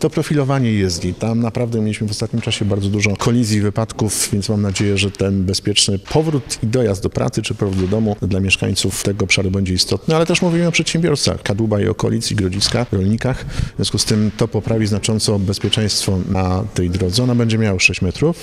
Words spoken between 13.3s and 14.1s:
W związku z